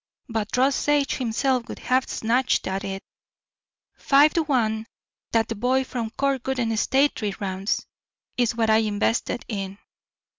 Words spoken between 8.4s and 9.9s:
what I invested in.